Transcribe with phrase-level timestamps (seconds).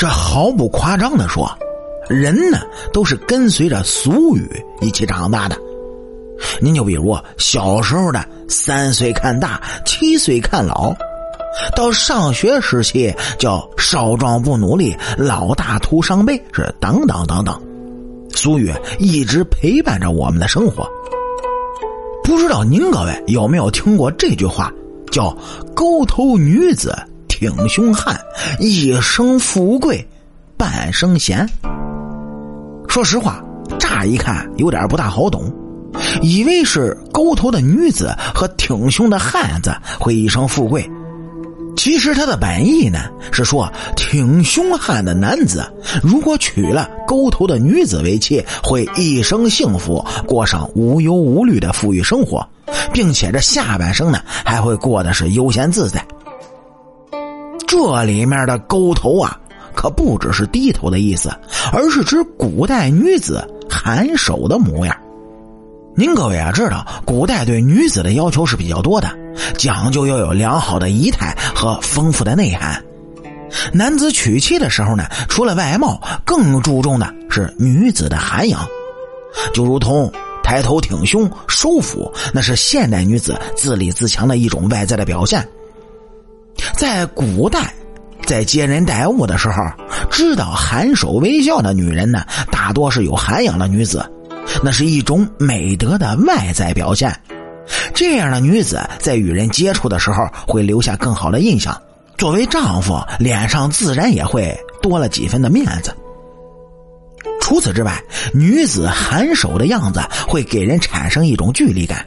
[0.00, 1.46] 这毫不夸张的说，
[2.08, 2.58] 人呢
[2.90, 4.48] 都是跟随着俗语
[4.80, 5.54] 一起长大的。
[6.58, 10.94] 您就比如小时候的三岁看大，七岁看老，
[11.76, 17.60] 到上学时期叫少壮不努力，老大徒伤悲，是等等等等。
[18.34, 20.88] 俗语一直陪伴着我们的生活。
[22.24, 24.72] 不知道您各位有没有听过这句话，
[25.12, 25.36] 叫
[25.76, 26.96] “沟头女子
[27.40, 28.20] 挺胸汉，
[28.58, 30.06] 一生富贵
[30.58, 31.48] 半生闲”。
[32.86, 33.42] 说实话，
[33.78, 35.50] 乍一看有点不大好懂。
[36.20, 40.86] 以为是沟头的女子和挺胸的汉子会一生富贵，
[41.78, 45.64] 其实他的本意呢是说，挺胸汉的男子
[46.02, 52.46] 如果娶了沟头的女子为妻，会一生幸福，过上无忧无虑的富裕生活，
[52.92, 56.04] 并且这下半生呢还会过得是悠闲自在。
[57.70, 59.38] 这里面的沟头啊，
[59.76, 61.30] 可不只是低头的意思，
[61.72, 64.96] 而是指古代女子颔首的模样。
[65.94, 69.08] 您各位啊，知道古代对女子的要求是比较多的，
[69.56, 72.82] 讲究要有良好的仪态和丰富的内涵。
[73.72, 78.66] 男子娶妻的时候呢，除了外貌，更注重的是女子的涵养，
[79.54, 80.12] 就如同
[80.42, 85.48] 抬头挺胸、收腹，那是现代女子自立自强的一种外在的表现。
[86.80, 87.74] 在古代，
[88.24, 89.56] 在接人待物的时候，
[90.10, 94.02] 知道含首微笑的女人呢，大多是有涵养的女子。
[94.64, 97.14] 那是一种美德的外在表现，
[97.92, 101.78] 这样的女子在与人接触的时候会留下更好的印象。
[102.16, 105.94] 作为丈夫，脸上自然也会多了几分的面子。
[107.42, 112.06] 除此之外，女子含首的样子会给人产生一种距离感，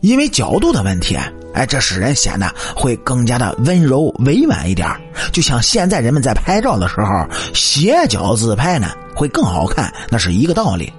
[0.00, 1.18] 因为角度的问题，
[1.54, 4.88] 哎，这使人显得会更加的温柔委婉一点。
[5.32, 10.92] 就像现在人们在拍照的时候，斜角自拍呢会更好看，那是一个道理。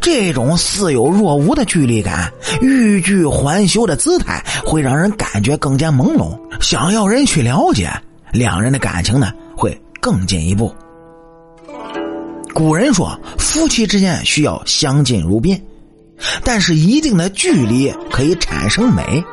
[0.00, 6.38] 这种似有若无的距离感，欲拒还休的姿态，会让人感觉更加朦胧。
[6.60, 7.90] 想要人去了解，
[8.32, 10.74] 两人的感情呢，会更进一步。
[12.52, 15.60] 古人说，夫妻之间需要相敬如宾，
[16.44, 19.24] 但是一定的距离可以产生美。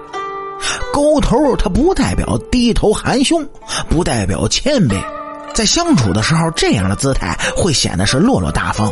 [0.93, 3.47] 勾头，它不代表低头含胸，
[3.89, 5.01] 不代表谦卑，
[5.53, 8.91] 在相处的时候，这样的姿态会显得是落落大方。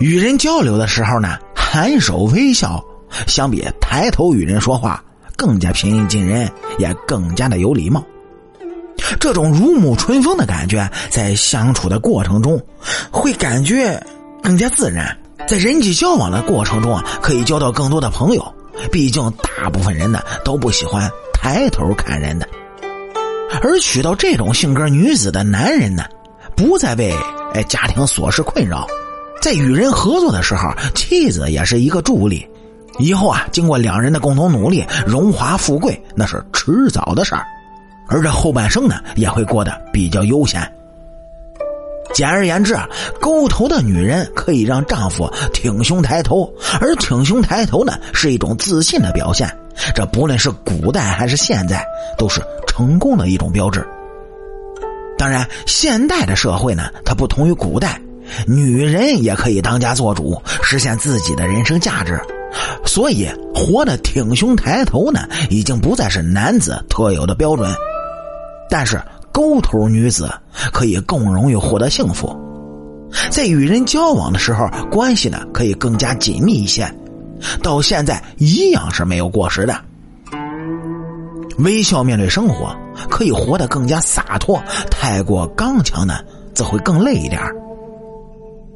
[0.00, 2.84] 与人交流的时候呢，含首微笑，
[3.26, 5.02] 相比抬头与人说话，
[5.36, 8.04] 更加平易近人，也更加的有礼貌。
[9.18, 12.60] 这种如沐春风的感觉，在相处的过程中，
[13.10, 14.00] 会感觉
[14.42, 15.16] 更加自然。
[15.46, 18.53] 在人际交往的过程中啊，可以交到更多的朋友。
[18.90, 22.48] 毕竟大部分人呢都不喜欢抬头看人的，
[23.62, 26.04] 而娶到这种性格女子的男人呢，
[26.56, 27.14] 不再为
[27.52, 28.86] 哎家庭琐事困扰。
[29.40, 32.48] 在与人合作的时候，妻子也是一个助力。
[32.98, 37.44] 以后啊，经过两人的共同努力，荣华富贵那是迟早的事儿。
[38.08, 40.60] 而这后半生呢，也会过得比较悠闲。
[42.14, 42.88] 简而言之啊，
[43.20, 49.50] 勾头的女人可以让丈夫挺胸抬头，而挺胸抬头呢，是一种自信的表现。
[49.94, 51.84] 这不论是古代还是现在，
[52.16, 53.84] 都是成功的一种标志。
[55.18, 58.00] 当然，现代的社会呢，它不同于古代。
[58.46, 62.18] 女人也可以当家做主，实现自己的人生价值，
[62.86, 67.70] 所以活得挺胸抬头呢，已经不再是男子特有的标准。
[68.70, 69.00] 但是
[69.34, 70.30] 勾头女子
[70.72, 72.32] 可以更容易获得幸福，
[73.30, 76.88] 在与人交往的时候，关系呢可以更加紧密一些，
[77.60, 79.76] 到现在一样是没有过时的。
[81.58, 82.72] 微笑面对生活，
[83.10, 84.62] 可以活得更加洒脱。
[84.88, 86.20] 太过刚强呢，
[86.54, 87.40] 则会更累一点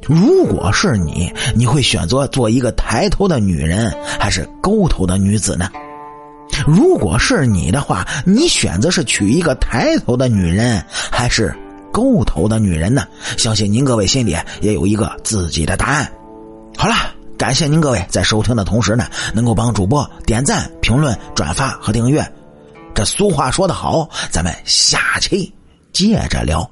[0.05, 3.89] 如果是你，你会选择做一个抬头的女人，
[4.19, 5.69] 还是勾头的女子呢？
[6.65, 11.55] 如果是你的话，你选择是娶一个抬头的女人，还是
[11.91, 13.07] 勾头的女人呢？
[13.37, 16.11] 相信您各位心里也有一个自己的答案。
[16.77, 16.95] 好了，
[17.37, 22.25] 感谢您各位在收听的同时呢，能够帮主播点赞、评论、转发和订阅。
[22.93, 25.53] 这俗话说得好，咱们下期
[25.93, 26.69] 接着聊。